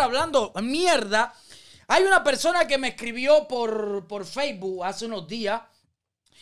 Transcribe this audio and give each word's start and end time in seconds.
hablando 0.00 0.54
mierda. 0.62 1.34
Hay 1.88 2.04
una 2.04 2.24
persona 2.24 2.66
que 2.66 2.78
me 2.78 2.88
escribió 2.88 3.46
por, 3.46 4.06
por 4.08 4.24
Facebook 4.24 4.82
hace 4.84 5.04
unos 5.04 5.28
días 5.28 5.60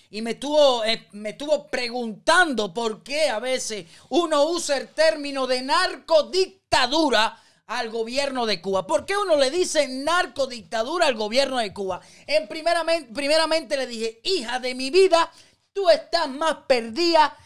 y 0.08 0.22
me 0.22 0.32
estuvo, 0.32 0.84
eh, 0.84 1.08
me 1.12 1.36
preguntando 1.68 2.72
por 2.72 3.02
qué 3.02 3.28
a 3.28 3.40
veces 3.40 3.86
uno 4.10 4.44
usa 4.44 4.76
el 4.76 4.88
término 4.90 5.48
de 5.48 5.62
narcodictadura 5.62 7.42
al 7.66 7.90
gobierno 7.90 8.46
de 8.46 8.60
Cuba. 8.60 8.86
¿Por 8.86 9.04
qué 9.04 9.16
uno 9.16 9.36
le 9.36 9.50
dice 9.50 9.88
narcodictadura 9.88 11.06
al 11.06 11.16
gobierno 11.16 11.58
de 11.58 11.74
Cuba? 11.74 12.00
En 12.28 12.46
primeramente, 12.46 13.12
primeramente 13.12 13.76
le 13.76 13.88
dije, 13.88 14.20
hija 14.22 14.60
de 14.60 14.76
mi 14.76 14.90
vida, 14.90 15.28
tú 15.72 15.90
estás 15.90 16.28
más 16.28 16.54
perdida 16.68 17.36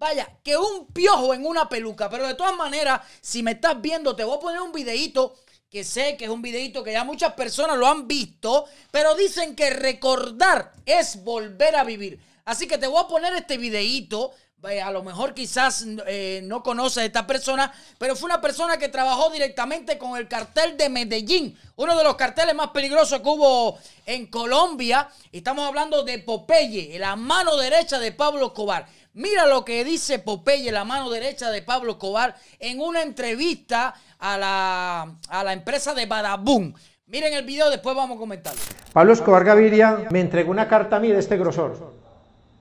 Vaya, 0.00 0.26
que 0.42 0.56
un 0.56 0.86
piojo 0.86 1.34
en 1.34 1.44
una 1.44 1.68
peluca. 1.68 2.08
Pero 2.08 2.26
de 2.26 2.32
todas 2.32 2.56
maneras, 2.56 3.02
si 3.20 3.42
me 3.42 3.50
estás 3.50 3.78
viendo, 3.82 4.16
te 4.16 4.24
voy 4.24 4.38
a 4.38 4.40
poner 4.40 4.62
un 4.62 4.72
videito 4.72 5.34
que 5.70 5.84
sé 5.84 6.16
que 6.16 6.24
es 6.24 6.30
un 6.30 6.42
videito 6.42 6.82
que 6.82 6.92
ya 6.92 7.04
muchas 7.04 7.34
personas 7.34 7.78
lo 7.78 7.86
han 7.86 8.08
visto, 8.08 8.66
pero 8.90 9.14
dicen 9.14 9.54
que 9.54 9.70
recordar 9.70 10.72
es 10.84 11.22
volver 11.22 11.76
a 11.76 11.84
vivir. 11.84 12.18
Así 12.44 12.66
que 12.66 12.76
te 12.76 12.88
voy 12.88 13.00
a 13.00 13.06
poner 13.06 13.32
este 13.34 13.56
videito. 13.56 14.32
A 14.62 14.90
lo 14.90 15.02
mejor 15.02 15.32
quizás 15.32 15.86
eh, 16.06 16.42
no 16.44 16.62
conoces 16.62 16.98
a 16.98 17.04
esta 17.06 17.26
persona, 17.26 17.72
pero 17.96 18.14
fue 18.14 18.26
una 18.26 18.42
persona 18.42 18.76
que 18.76 18.90
trabajó 18.90 19.30
directamente 19.30 19.96
con 19.96 20.18
el 20.18 20.28
cartel 20.28 20.76
de 20.76 20.90
Medellín, 20.90 21.58
uno 21.76 21.96
de 21.96 22.04
los 22.04 22.14
carteles 22.16 22.54
más 22.54 22.68
peligrosos 22.68 23.20
que 23.20 23.28
hubo 23.28 23.78
en 24.04 24.26
Colombia. 24.26 25.08
Estamos 25.32 25.66
hablando 25.66 26.02
de 26.02 26.18
Popeye, 26.18 26.98
la 26.98 27.16
mano 27.16 27.56
derecha 27.56 27.98
de 27.98 28.12
Pablo 28.12 28.48
Escobar. 28.48 28.86
Mira 29.14 29.46
lo 29.46 29.64
que 29.64 29.82
dice 29.82 30.18
Popeye, 30.18 30.70
la 30.70 30.84
mano 30.84 31.08
derecha 31.08 31.50
de 31.50 31.62
Pablo 31.62 31.92
Escobar, 31.92 32.36
en 32.58 32.80
una 32.80 33.00
entrevista 33.00 33.94
a 34.18 34.36
la, 34.36 35.14
a 35.30 35.42
la 35.42 35.52
empresa 35.54 35.94
de 35.94 36.04
Badabun. 36.04 36.74
Miren 37.06 37.32
el 37.32 37.46
video, 37.46 37.70
después 37.70 37.96
vamos 37.96 38.16
a 38.16 38.20
comentarlo. 38.20 38.60
Pablo 38.92 39.14
Escobar 39.14 39.42
Gaviria 39.42 40.06
me 40.10 40.20
entregó 40.20 40.50
una 40.50 40.68
carta 40.68 40.96
a 40.96 41.00
mí 41.00 41.08
de 41.08 41.18
este 41.18 41.38
grosor. 41.38 41.99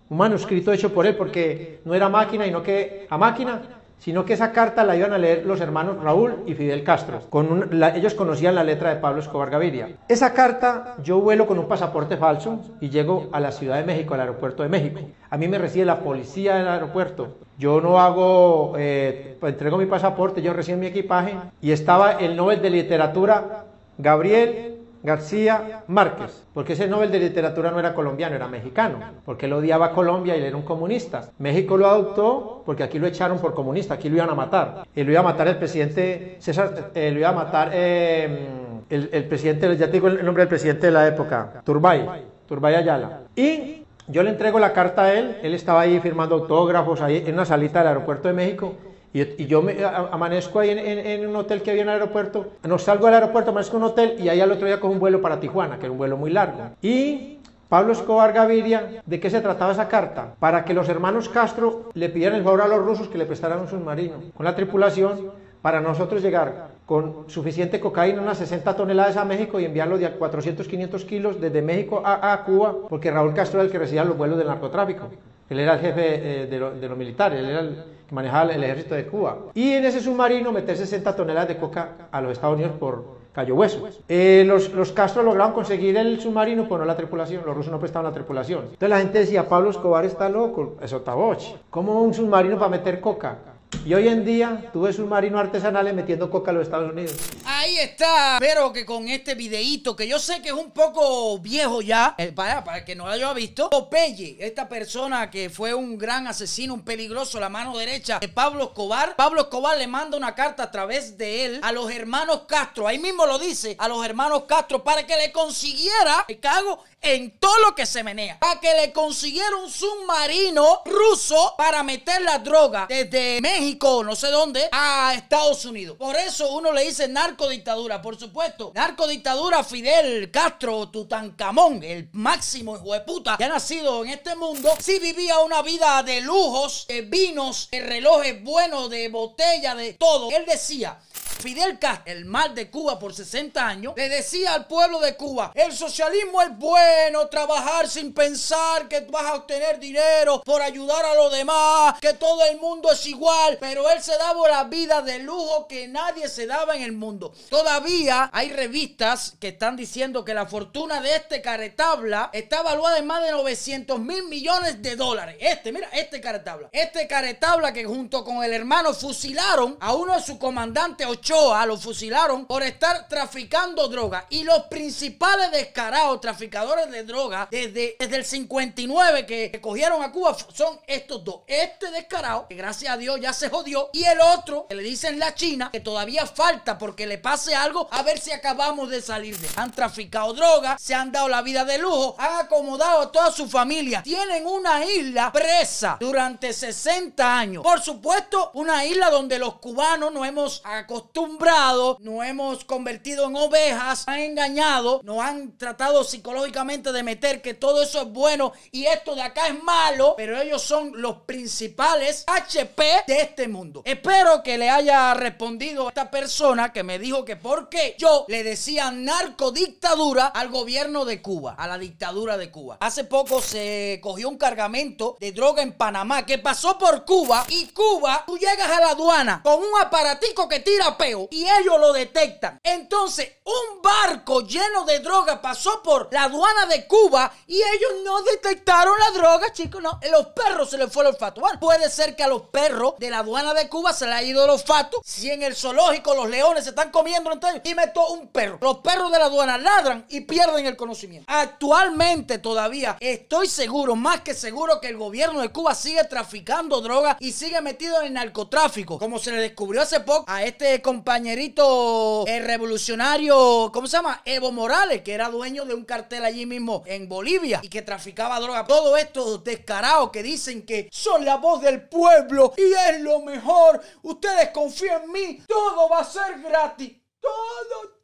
Un 0.09 0.17
manuscrito 0.17 0.71
hecho 0.71 0.93
por 0.93 1.05
él 1.05 1.15
porque 1.15 1.81
no 1.85 1.93
era 1.93 2.09
máquina 2.09 2.47
y 2.47 2.51
no 2.51 2.63
que 2.63 3.07
a 3.09 3.17
máquina 3.17 3.61
sino 3.99 4.23
que 4.23 4.33
esa 4.33 4.51
carta 4.51 4.83
la 4.83 4.95
iban 4.95 5.13
a 5.13 5.17
leer 5.17 5.45
los 5.45 5.59
hermanos 5.59 6.01
Raúl 6.01 6.43
y 6.45 6.53
Fidel 6.53 6.83
Castro. 6.83 7.19
Con 7.29 7.69
ellos 7.95 8.13
conocían 8.13 8.55
la 8.55 8.63
letra 8.63 8.89
de 8.89 9.01
Pablo 9.01 9.19
Escobar 9.19 9.49
Gaviria. 9.49 9.89
Esa 10.07 10.33
carta 10.33 10.95
yo 11.03 11.19
vuelo 11.19 11.45
con 11.45 11.59
un 11.59 11.67
pasaporte 11.67 12.17
falso 12.17 12.61
y 12.79 12.89
llego 12.89 13.27
a 13.33 13.39
la 13.39 13.51
Ciudad 13.51 13.75
de 13.75 13.83
México, 13.83 14.13
al 14.13 14.21
aeropuerto 14.21 14.63
de 14.63 14.69
México. 14.69 15.01
A 15.29 15.37
mí 15.37 15.47
me 15.47 15.57
recibe 15.57 15.85
la 15.85 15.99
policía 15.99 16.55
del 16.55 16.67
aeropuerto. 16.67 17.35
Yo 17.57 17.81
no 17.81 17.99
hago, 17.99 18.73
eh, 18.77 19.37
entrego 19.41 19.77
mi 19.77 19.85
pasaporte, 19.85 20.41
yo 20.41 20.53
recibo 20.53 20.77
mi 20.77 20.87
equipaje 20.87 21.35
y 21.61 21.71
estaba 21.71 22.13
el 22.13 22.37
Nobel 22.37 22.61
de 22.61 22.69
Literatura 22.69 23.65
Gabriel 23.97 24.68
García 25.01 25.83
Márquez, 25.87 26.45
porque 26.53 26.73
ese 26.73 26.87
Nobel 26.87 27.11
de 27.11 27.19
Literatura 27.19 27.71
no 27.71 27.79
era 27.79 27.93
colombiano, 27.93 28.35
era 28.35 28.47
mexicano, 28.47 28.99
porque 29.25 29.45
él 29.45 29.53
odiaba 29.53 29.87
a 29.87 29.91
Colombia 29.91 30.35
y 30.35 30.39
él 30.39 30.45
era 30.45 30.57
un 30.57 30.63
comunista. 30.63 31.29
México 31.37 31.77
lo 31.77 31.87
adoptó 31.87 32.63
porque 32.65 32.83
aquí 32.83 32.99
lo 32.99 33.07
echaron 33.07 33.39
por 33.39 33.53
comunista, 33.53 33.93
aquí 33.93 34.09
lo 34.09 34.17
iban 34.17 34.29
a 34.29 34.35
matar. 34.35 34.85
Y 34.93 35.03
lo 35.03 35.11
iba 35.11 35.21
a 35.21 35.23
matar 35.23 35.47
el 35.47 35.57
presidente 35.57 36.35
César, 36.39 36.91
eh, 36.93 37.11
lo 37.11 37.19
iba 37.19 37.29
a 37.29 37.33
matar 37.33 37.69
em, 37.73 38.81
el, 38.89 39.25
presidente, 39.25 39.77
ya 39.77 39.87
te 39.87 39.93
digo 39.93 40.07
el 40.07 40.25
nombre 40.25 40.41
del 40.41 40.49
presidente 40.49 40.87
de 40.87 40.91
la 40.91 41.07
época, 41.07 41.61
Turbay, 41.63 42.25
Turbay 42.47 42.75
Ayala. 42.75 43.21
Y 43.35 43.85
yo 44.07 44.23
le 44.23 44.31
entrego 44.31 44.59
la 44.59 44.73
carta 44.73 45.03
a 45.03 45.13
él, 45.13 45.37
él 45.43 45.53
estaba 45.53 45.81
ahí 45.81 45.99
firmando 45.99 46.35
autógrafos 46.35 46.99
ahí 47.01 47.23
en 47.25 47.35
una 47.35 47.45
salita 47.45 47.79
del 47.79 47.89
aeropuerto 47.89 48.27
de 48.27 48.33
México 48.33 48.75
y, 49.13 49.45
yo 49.47 49.61
me 49.61 49.83
amanezco 49.83 50.59
ahí 50.59 50.69
en, 50.71 51.27
un 51.27 51.35
hotel 51.35 51.61
que 51.61 51.71
había 51.71 51.83
en 51.83 51.89
el 51.89 51.93
aeropuerto, 51.95 52.53
no 52.63 52.77
salgo 52.77 53.05
del 53.05 53.15
aeropuerto, 53.15 53.51
amanezco 53.51 53.77
en 53.77 53.83
un 53.83 53.89
hotel 53.89 54.15
y 54.19 54.29
ahí 54.29 54.39
al 54.39 54.51
otro 54.51 54.67
día 54.67 54.79
cojo 54.79 54.93
un 54.93 54.99
vuelo 54.99 55.21
para 55.21 55.39
Tijuana, 55.39 55.77
que 55.77 55.85
era 55.85 55.91
un 55.91 55.97
vuelo 55.97 56.17
muy 56.17 56.29
largo. 56.29 56.71
Y 56.81 57.39
Pablo 57.69 57.93
Escobar 57.93 58.33
Gaviria, 58.33 59.01
¿de 59.05 59.19
qué 59.19 59.29
se 59.29 59.41
trataba 59.41 59.71
esa 59.71 59.87
carta? 59.87 60.35
Para 60.39 60.65
que 60.65 60.73
los 60.73 60.89
hermanos 60.89 61.29
Castro 61.29 61.89
le 61.93 62.09
pidieran 62.09 62.37
el 62.37 62.43
favor 62.43 62.61
a 62.61 62.67
los 62.67 62.83
rusos 62.83 63.07
que 63.07 63.17
le 63.17 63.25
prestaran 63.25 63.59
un 63.59 63.67
submarino 63.67 64.15
con 64.35 64.43
la 64.43 64.55
tripulación 64.55 65.31
para 65.61 65.81
nosotros 65.81 66.21
llegar 66.21 66.78
con 66.89 67.25
suficiente 67.29 67.79
cocaína, 67.79 68.19
unas 68.19 68.39
60 68.39 68.75
toneladas 68.75 69.15
a 69.15 69.23
México 69.23 69.59
y 69.59 69.65
enviarlo 69.65 69.99
de 69.99 70.09
400, 70.09 70.67
500 70.67 71.05
kilos 71.05 71.39
desde 71.39 71.61
México 71.61 72.01
a, 72.03 72.43
Cuba, 72.43 72.75
porque 72.89 73.11
Raúl 73.11 73.35
Castro 73.35 73.59
era 73.59 73.67
el 73.67 73.71
que 73.71 73.77
recibía 73.77 74.03
los 74.03 74.17
vuelos 74.17 74.39
del 74.39 74.47
narcotráfico. 74.47 75.07
Él 75.51 75.59
era 75.59 75.75
el 75.75 75.81
jefe 75.81 76.01
eh, 76.43 76.47
de, 76.47 76.89
los 76.89 76.97
militares, 76.97 77.37
él 77.41 77.45
era 77.45 77.59
el 77.59 77.75
que 78.07 78.15
manejaba 78.15 78.51
el 78.51 78.63
ejército 78.63 78.95
de 78.95 79.05
Cuba. 79.05 79.37
Y 79.53 79.73
en 79.73 79.85
ese 79.85 80.01
submarino 80.01 80.51
meter 80.51 80.75
60 80.75 81.15
toneladas 81.15 81.49
de 81.49 81.57
coca 81.57 81.89
a 82.11 82.21
los 82.21 82.31
Estados 82.31 82.55
Unidos 82.55 82.73
por 82.79 83.19
Cayo 83.33 83.53
Hueso. 83.53 83.87
Eh, 84.07 84.43
los, 84.47 84.73
los 84.73 84.91
Castro 84.91 85.21
lograron 85.21 85.53
conseguir 85.53 85.95
el 85.95 86.19
submarino, 86.19 86.63
pero 86.63 86.79
no 86.79 86.85
la 86.85 86.97
tripulación. 86.97 87.43
Los 87.45 87.55
rusos 87.55 87.71
no 87.71 87.79
prestaban 87.79 88.07
la 88.07 88.15
tripulación. 88.15 88.61
Entonces 88.63 88.89
la 88.89 88.97
gente 88.97 89.19
decía, 89.19 89.47
Pablo 89.47 89.69
Escobar 89.69 90.05
está 90.05 90.27
loco, 90.27 90.77
eso 90.81 91.01
taboche. 91.01 91.55
¿Cómo 91.69 92.01
un 92.01 92.15
submarino 92.15 92.57
para 92.57 92.71
meter 92.71 92.99
coca? 92.99 93.37
Y 93.85 93.93
hoy 93.93 94.07
en 94.07 94.25
día 94.25 94.69
tuve 94.73 94.91
submarinos 94.91 95.39
artesanales 95.39 95.93
metiendo 95.93 96.29
coca 96.29 96.51
a 96.51 96.53
los 96.53 96.63
Estados 96.63 96.91
Unidos. 96.91 97.15
Ahí 97.45 97.77
está. 97.77 98.35
Espero 98.35 98.73
que 98.73 98.85
con 98.85 99.07
este 99.07 99.35
videíto, 99.35 99.95
que 99.95 100.07
yo 100.07 100.19
sé 100.19 100.41
que 100.41 100.49
es 100.49 100.53
un 100.53 100.71
poco 100.71 101.39
viejo 101.39 101.81
ya, 101.81 102.13
eh, 102.17 102.31
para, 102.31 102.63
para 102.63 102.83
que 102.83 102.95
no 102.95 103.05
lo 103.05 103.11
haya 103.11 103.33
visto, 103.33 103.69
Popeye, 103.69 104.37
esta 104.39 104.67
persona 104.67 105.29
que 105.31 105.49
fue 105.49 105.73
un 105.73 105.97
gran 105.97 106.27
asesino, 106.27 106.73
un 106.73 106.81
peligroso, 106.81 107.39
la 107.39 107.49
mano 107.49 107.77
derecha 107.77 108.19
de 108.19 108.27
Pablo 108.27 108.65
Escobar. 108.65 109.15
Pablo 109.15 109.41
Escobar 109.41 109.77
le 109.77 109.87
manda 109.87 110.17
una 110.17 110.35
carta 110.35 110.63
a 110.63 110.71
través 110.71 111.17
de 111.17 111.45
él 111.45 111.59
a 111.63 111.71
los 111.71 111.89
hermanos 111.91 112.41
Castro. 112.47 112.87
Ahí 112.87 112.99
mismo 112.99 113.25
lo 113.25 113.39
dice, 113.39 113.75
a 113.79 113.87
los 113.87 114.03
hermanos 114.05 114.43
Castro, 114.47 114.83
para 114.83 115.05
que 115.05 115.15
le 115.15 115.31
consiguiera, 115.31 116.25
me 116.27 116.37
cago, 116.39 116.83
en 117.01 117.31
todo 117.39 117.57
lo 117.59 117.75
que 117.75 117.85
se 117.85 118.03
menea. 118.03 118.39
Para 118.39 118.59
que 118.59 118.73
le 118.73 118.91
consiguiera 118.91 119.55
un 119.55 119.69
submarino 119.69 120.81
ruso 120.85 121.55
para 121.57 121.81
meter 121.83 122.21
la 122.21 122.39
droga 122.39 122.87
desde 122.89 123.39
México, 123.41 123.58
no 123.59 124.15
sé 124.15 124.27
dónde, 124.27 124.69
a 124.71 125.13
Estados 125.15 125.65
Unidos. 125.65 125.97
Por 125.97 126.15
eso 126.15 126.49
uno 126.53 126.71
le 126.71 126.85
dice 126.85 127.09
narcodictadura, 127.09 128.01
por 128.01 128.17
supuesto. 128.17 128.71
Narcodictadura 128.73 129.65
Fidel 129.65 130.31
Castro 130.31 130.87
Tutankamón, 130.87 131.83
el 131.83 132.09
máximo 132.13 132.77
hijo 132.77 132.93
de 132.93 133.01
puta 133.01 133.35
que 133.37 133.43
ha 133.43 133.49
nacido 133.49 134.05
en 134.05 134.11
este 134.11 134.35
mundo, 134.37 134.69
sí 134.79 134.99
vivía 134.99 135.39
una 135.39 135.61
vida 135.61 136.01
de 136.03 136.21
lujos, 136.21 136.85
de 136.87 137.01
vinos, 137.01 137.67
de 137.69 137.81
relojes 137.81 138.41
buenos, 138.43 138.89
de 138.89 139.09
botella, 139.09 139.75
de 139.75 139.93
todo. 139.93 140.31
Él 140.31 140.45
decía, 140.47 140.97
Fidel 141.39 141.79
Castro, 141.79 142.11
el 142.11 142.25
mal 142.25 142.53
de 142.53 142.69
Cuba 142.69 142.99
por 142.99 143.13
60 143.13 143.65
años, 143.65 143.93
le 143.95 144.09
decía 144.09 144.53
al 144.53 144.67
pueblo 144.67 144.99
de 144.99 145.15
Cuba, 145.15 145.51
el 145.55 145.71
socialismo 145.71 146.41
es 146.41 146.57
bueno, 146.57 147.27
trabajar 147.27 147.87
sin 147.87 148.13
pensar 148.13 148.87
que 148.89 149.01
vas 149.01 149.25
a 149.25 149.35
obtener 149.35 149.79
dinero 149.79 150.41
por 150.43 150.61
ayudar 150.61 151.05
a 151.05 151.15
los 151.15 151.31
demás, 151.31 151.99
que 152.01 152.13
todo 152.13 152.43
el 152.45 152.59
mundo 152.59 152.91
es 152.91 153.05
igual, 153.05 153.57
pero 153.59 153.89
él 153.89 154.01
se 154.01 154.17
daba 154.17 154.49
la 154.49 154.63
vida 154.65 155.01
de 155.01 155.19
lujo 155.19 155.67
que 155.67 155.87
nadie 155.87 156.27
se 156.27 156.45
daba 156.45 156.75
en 156.75 156.83
el 156.83 156.91
mundo. 156.91 157.33
Todavía 157.49 158.29
hay 158.33 158.51
revistas 158.51 159.33
que 159.39 159.49
están 159.49 159.75
diciendo 159.75 160.25
que 160.25 160.33
la 160.33 160.45
fortuna 160.45 161.01
de 161.01 161.15
este 161.15 161.41
caretabla 161.41 162.29
está 162.33 162.59
evaluada 162.59 162.97
en 162.97 163.07
más 163.07 163.23
de 163.23 163.31
900 163.31 163.99
mil 163.99 164.23
millones 164.27 164.81
de 164.81 164.95
dólares. 164.95 165.37
Este, 165.39 165.71
mira, 165.71 165.89
este 165.93 166.19
caretabla. 166.19 166.69
Este 166.71 167.07
caretabla 167.07 167.71
que 167.71 167.85
junto 167.85 168.23
con 168.23 168.43
el 168.43 168.53
hermano 168.53 168.93
fusilaron 168.93 169.77
a 169.79 169.93
uno 169.93 170.15
de 170.15 170.21
sus 170.21 170.37
comandantes 170.37 171.07
lo 171.29 171.77
fusilaron 171.77 172.47
por 172.47 172.63
estar 172.63 173.07
traficando 173.07 173.87
droga. 173.87 174.25
Y 174.29 174.43
los 174.43 174.63
principales 174.63 175.51
descarados 175.51 176.19
traficadores 176.21 176.89
de 176.89 177.03
droga 177.03 177.47
desde, 177.51 177.95
desde 177.99 178.15
el 178.15 178.25
59 178.25 179.25
que, 179.25 179.59
cogieron 179.61 180.01
a 180.01 180.11
Cuba 180.11 180.35
son 180.53 180.79
estos 180.87 181.23
dos. 181.23 181.41
Este 181.45 181.91
descarado, 181.91 182.47
que 182.47 182.55
gracias 182.55 182.91
a 182.91 182.97
Dios 182.97 183.19
ya 183.21 183.33
se 183.33 183.49
jodió, 183.49 183.89
y 183.93 184.05
el 184.05 184.19
otro, 184.21 184.65
que 184.67 184.75
le 184.75 184.81
dicen 184.81 185.19
la 185.19 185.35
China, 185.35 185.69
que 185.71 185.81
todavía 185.81 186.25
falta 186.25 186.77
porque 186.77 187.05
le 187.05 187.19
pase 187.19 187.53
algo, 187.53 187.87
a 187.91 188.01
ver 188.01 188.19
si 188.19 188.31
acabamos 188.31 188.89
de 188.89 189.01
salir 189.01 189.37
de. 189.37 189.49
Han 189.55 189.71
traficado 189.71 190.33
droga, 190.33 190.77
se 190.79 190.95
han 190.95 191.11
dado 191.11 191.27
la 191.27 191.41
vida 191.41 191.63
de 191.63 191.77
lujo, 191.77 192.15
han 192.17 192.45
acomodado 192.45 193.01
a 193.01 193.11
toda 193.11 193.31
su 193.31 193.47
familia. 193.47 194.01
Tienen 194.01 194.47
una 194.47 194.83
isla 194.85 195.31
presa 195.31 195.97
durante 195.99 196.53
60 196.53 197.37
años. 197.37 197.63
Por 197.63 197.81
supuesto, 197.81 198.51
una 198.55 198.85
isla 198.85 199.09
donde 199.09 199.37
los 199.37 199.55
cubanos 199.55 200.11
no 200.11 200.25
hemos 200.25 200.61
acostumbrado 200.63 201.18
acostumbrado, 201.19 201.97
nos 201.99 202.23
hemos 202.25 202.63
convertido 202.63 203.27
en 203.27 203.35
ovejas, 203.35 204.03
han 204.07 204.19
engañado, 204.19 205.01
nos 205.03 205.19
han 205.19 205.57
tratado 205.57 206.03
psicológicamente 206.03 206.91
de 206.91 207.03
meter 207.03 207.41
que 207.41 207.53
todo 207.53 207.81
eso 207.83 208.01
es 208.01 208.07
bueno 208.07 208.53
y 208.71 208.85
esto 208.85 209.15
de 209.15 209.21
acá 209.21 209.47
es 209.47 209.63
malo, 209.63 210.13
pero 210.15 210.39
ellos 210.39 210.61
son 210.61 210.93
los 210.95 211.17
principales 211.23 212.23
HP 212.27 213.03
de 213.07 213.21
este 213.21 213.47
mundo. 213.47 213.81
Espero 213.85 214.41
que 214.43 214.57
le 214.57 214.69
haya 214.69 215.13
respondido 215.13 215.85
a 215.85 215.89
esta 215.89 216.09
persona 216.09 216.71
que 216.71 216.83
me 216.83 216.99
dijo 216.99 217.25
que 217.25 217.35
porque 217.35 217.95
yo 217.97 218.25
le 218.27 218.43
decía 218.43 218.91
narcodictadura 218.91 220.27
al 220.27 220.49
gobierno 220.49 221.05
de 221.05 221.21
Cuba, 221.21 221.55
a 221.57 221.67
la 221.67 221.77
dictadura 221.77 222.37
de 222.37 222.49
Cuba. 222.49 222.77
Hace 222.79 223.03
poco 223.03 223.41
se 223.41 223.99
cogió 224.01 224.29
un 224.29 224.37
cargamento 224.37 225.17
de 225.19 225.31
droga 225.31 225.63
en 225.63 225.73
Panamá 225.73 226.25
que 226.25 226.37
pasó 226.37 226.77
por 226.77 227.03
Cuba 227.05 227.45
y 227.49 227.67
Cuba, 227.67 228.23
tú 228.25 228.37
llegas 228.37 228.69
a 228.69 228.79
la 228.79 228.89
aduana 228.91 229.41
con 229.43 229.59
un 229.59 229.81
aparatico 229.81 230.47
que 230.47 230.59
tira 230.59 230.97
pe 230.97 231.08
y 231.31 231.47
ellos 231.47 231.79
lo 231.79 231.93
detectan. 231.93 232.59
Entonces, 232.63 233.33
un 233.43 233.81
barco 233.81 234.41
lleno 234.41 234.85
de 234.85 234.99
droga 234.99 235.41
pasó 235.41 235.81
por 235.81 236.09
la 236.11 236.23
aduana 236.23 236.65
de 236.67 236.85
Cuba 236.87 237.31
y 237.47 237.55
ellos 237.57 237.91
no 238.03 238.21
detectaron 238.23 238.93
la 238.99 239.11
droga, 239.11 239.51
chicos, 239.51 239.81
no. 239.81 239.99
Los 240.11 240.27
perros 240.27 240.69
se 240.69 240.77
les 240.77 240.91
fue 240.91 241.03
el 241.03 241.09
olfato. 241.09 241.41
Bueno, 241.41 241.59
puede 241.59 241.89
ser 241.89 242.15
que 242.15 242.23
a 242.23 242.27
los 242.27 242.43
perros 242.43 242.95
de 242.97 243.09
la 243.09 243.19
aduana 243.19 243.53
de 243.53 243.69
Cuba 243.69 243.93
se 243.93 244.05
les 244.05 244.15
ha 244.15 244.23
ido 244.23 244.43
el 244.43 244.49
olfato. 244.51 245.01
Si 245.03 245.29
en 245.29 245.43
el 245.43 245.55
zoológico 245.55 246.13
los 246.13 246.29
leones 246.29 246.63
se 246.63 246.71
están 246.71 246.91
comiendo 246.91 247.31
entre 247.31 247.49
ellos 247.49 247.61
y 247.63 247.75
meto 247.75 248.07
un 248.09 248.27
perro. 248.27 248.59
Los 248.61 248.77
perros 248.79 249.11
de 249.11 249.19
la 249.19 249.25
aduana 249.25 249.57
ladran 249.57 250.05
y 250.09 250.21
pierden 250.21 250.65
el 250.65 250.77
conocimiento. 250.77 251.25
Actualmente 251.31 252.37
todavía 252.37 252.97
estoy 252.99 253.47
seguro, 253.47 253.95
más 253.95 254.21
que 254.21 254.33
seguro, 254.33 254.79
que 254.79 254.87
el 254.87 254.97
gobierno 254.97 255.41
de 255.41 255.49
Cuba 255.49 255.75
sigue 255.75 256.03
traficando 256.03 256.81
droga 256.81 257.17
y 257.19 257.31
sigue 257.31 257.61
metido 257.61 257.99
en 258.01 258.07
el 258.07 258.13
narcotráfico. 258.13 258.99
Como 258.99 259.19
se 259.19 259.31
le 259.31 259.37
descubrió 259.37 259.81
hace 259.81 259.99
poco 260.01 260.25
a 260.27 260.43
este 260.43 260.81
compañerito 260.99 262.25
el 262.27 262.43
revolucionario, 262.43 263.71
¿cómo 263.73 263.87
se 263.87 263.95
llama? 263.95 264.21
Evo 264.25 264.51
Morales, 264.51 265.01
que 265.01 265.13
era 265.13 265.29
dueño 265.29 265.63
de 265.63 265.73
un 265.73 265.85
cartel 265.85 266.25
allí 266.25 266.45
mismo 266.45 266.83
en 266.85 267.07
Bolivia 267.07 267.61
y 267.63 267.69
que 267.69 267.81
traficaba 267.81 268.37
droga. 268.41 268.67
Todo 268.67 268.97
esto 268.97 269.37
descarados 269.37 270.09
que 270.09 270.21
dicen 270.21 270.65
que 270.65 270.89
son 270.91 271.23
la 271.23 271.37
voz 271.37 271.61
del 271.61 271.87
pueblo 271.87 272.51
y 272.57 272.73
es 272.89 272.99
lo 272.99 273.21
mejor. 273.21 273.81
Ustedes 274.01 274.49
confíen 274.49 275.03
en 275.03 275.11
mí, 275.13 275.41
todo 275.47 275.87
va 275.87 275.99
a 275.99 276.03
ser 276.03 276.41
gratis. 276.41 276.97
Todo, 277.21 277.98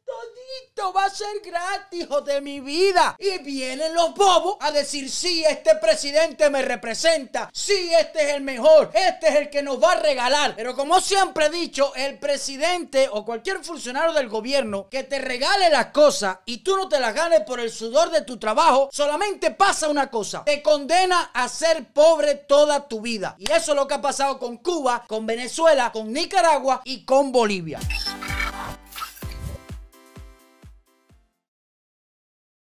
Todito 0.56 0.92
va 0.92 1.06
a 1.06 1.10
ser 1.10 1.40
gratis, 1.44 2.02
hijo 2.02 2.20
de 2.20 2.40
mi 2.40 2.60
vida. 2.60 3.16
Y 3.18 3.38
vienen 3.38 3.94
los 3.94 4.14
bobos 4.14 4.56
a 4.60 4.70
decir, 4.70 5.10
sí, 5.10 5.44
este 5.44 5.76
presidente 5.76 6.48
me 6.50 6.62
representa. 6.62 7.50
Sí, 7.52 7.90
este 7.98 8.22
es 8.22 8.34
el 8.34 8.42
mejor. 8.42 8.90
Este 8.94 9.28
es 9.28 9.34
el 9.36 9.50
que 9.50 9.62
nos 9.62 9.82
va 9.82 9.92
a 9.92 10.00
regalar. 10.00 10.54
Pero 10.56 10.74
como 10.74 11.00
siempre 11.00 11.46
he 11.46 11.50
dicho, 11.50 11.92
el 11.94 12.18
presidente 12.18 13.08
o 13.10 13.24
cualquier 13.24 13.64
funcionario 13.64 14.12
del 14.12 14.28
gobierno 14.28 14.88
que 14.88 15.02
te 15.02 15.18
regale 15.18 15.70
las 15.70 15.86
cosas 15.86 16.38
y 16.44 16.58
tú 16.58 16.76
no 16.76 16.88
te 16.88 17.00
las 17.00 17.14
ganes 17.14 17.40
por 17.40 17.60
el 17.60 17.70
sudor 17.70 18.10
de 18.10 18.22
tu 18.22 18.38
trabajo, 18.38 18.88
solamente 18.92 19.50
pasa 19.50 19.88
una 19.88 20.10
cosa. 20.10 20.44
Te 20.44 20.62
condena 20.62 21.30
a 21.34 21.48
ser 21.48 21.92
pobre 21.92 22.34
toda 22.34 22.88
tu 22.88 23.00
vida. 23.00 23.34
Y 23.38 23.50
eso 23.50 23.72
es 23.72 23.76
lo 23.76 23.86
que 23.86 23.94
ha 23.94 24.02
pasado 24.02 24.38
con 24.38 24.58
Cuba, 24.58 25.04
con 25.06 25.26
Venezuela, 25.26 25.90
con 25.92 26.12
Nicaragua 26.12 26.82
y 26.84 27.04
con 27.04 27.32
Bolivia. 27.32 27.78